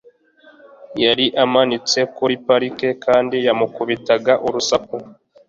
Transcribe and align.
yari 1.03 1.25
amanitse 1.43 1.99
kuri 2.15 2.33
parike 2.45 2.89
kandi 3.05 3.35
yamukubitaga 3.47 4.33
urusaku 4.47 4.95